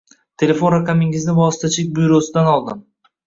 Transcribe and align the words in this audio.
Telefon 0.43 0.71
raqamingizni 0.75 1.35
vositachilik 1.41 1.91
byurosidan 1.99 2.49
oldim. 2.57 2.81